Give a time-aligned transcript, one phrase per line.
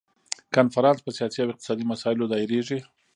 [0.55, 2.79] کنفرانس په سیاسي او اقتصادي مسایلو دایریږي.